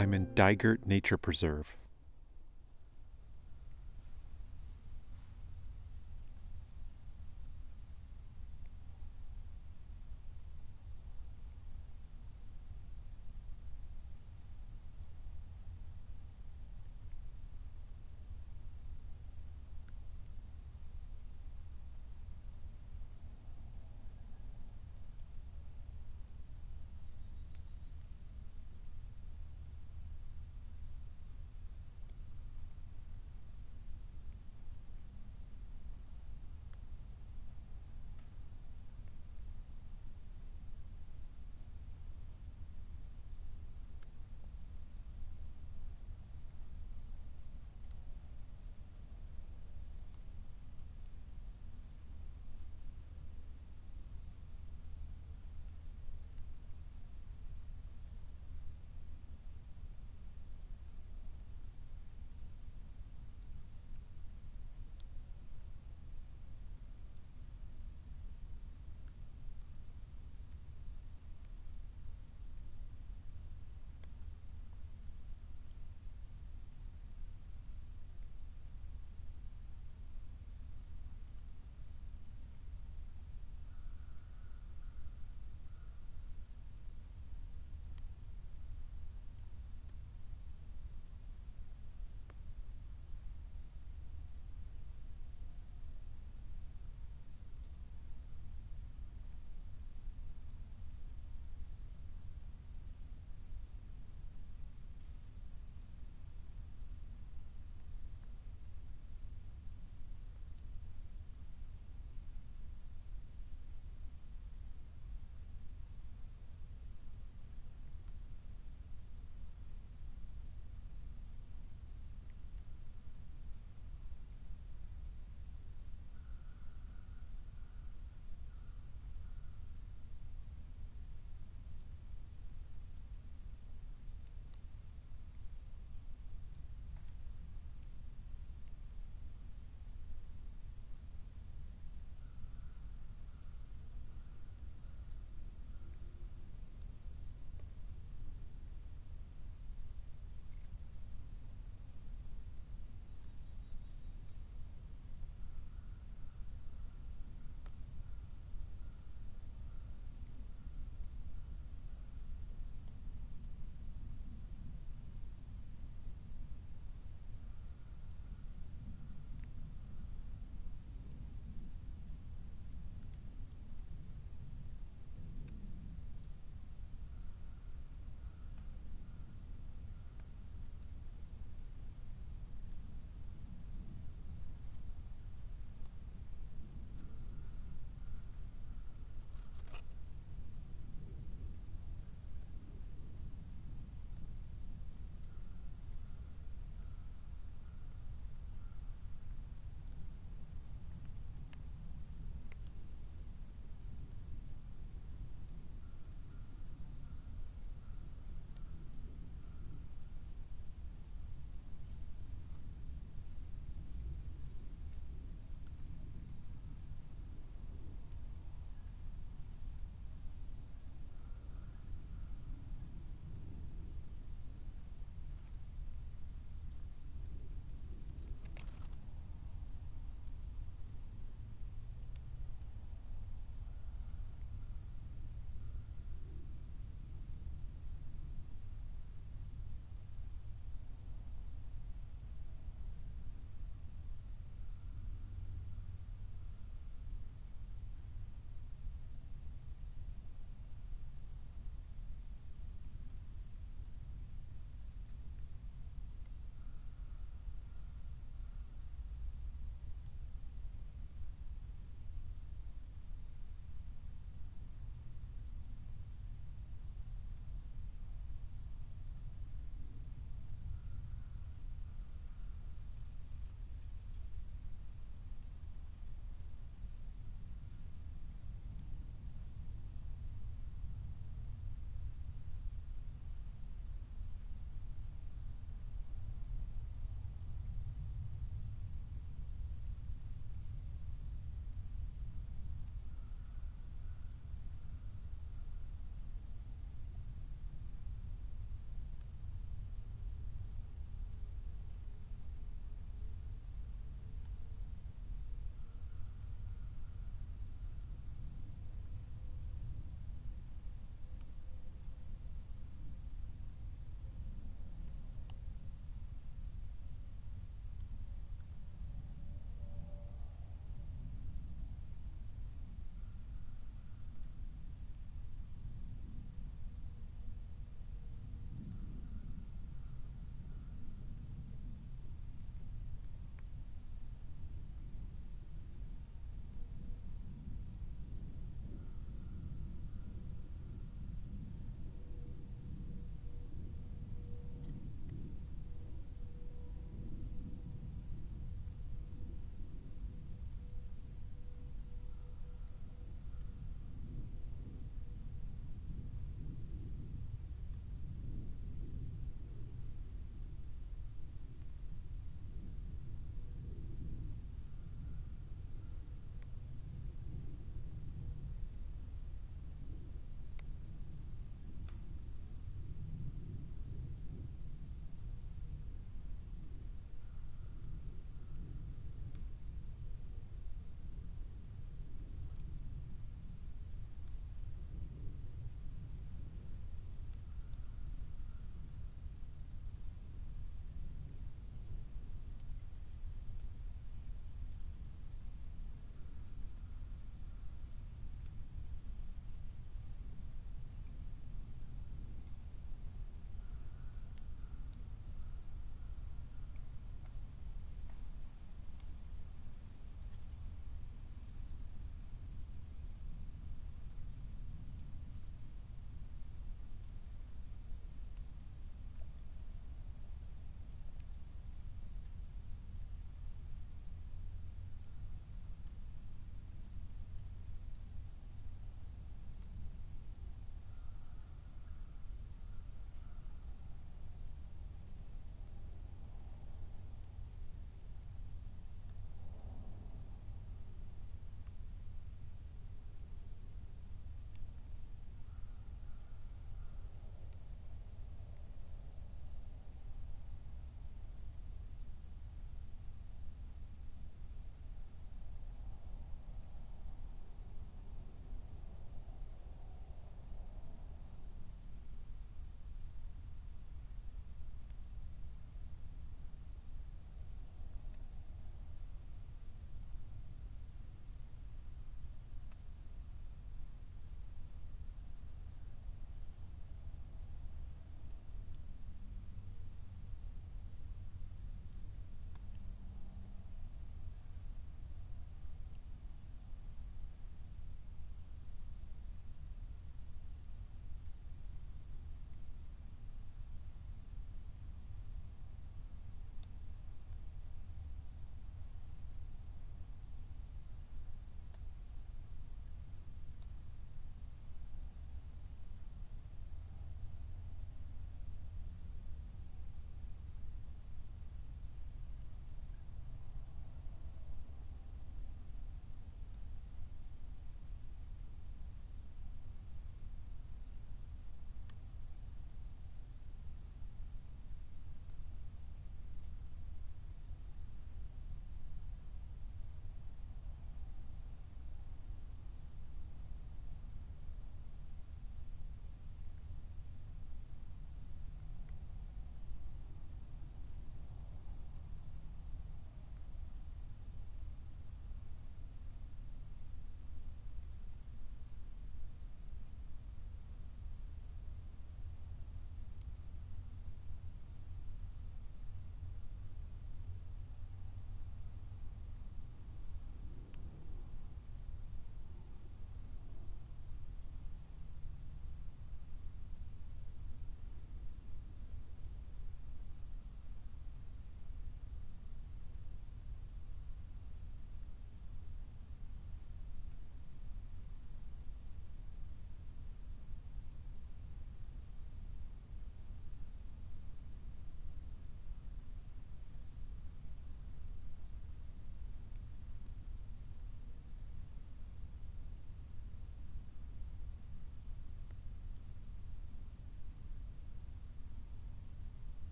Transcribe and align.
I'm 0.00 0.14
in 0.14 0.28
Dygert 0.28 0.86
Nature 0.86 1.18
Preserve. 1.18 1.76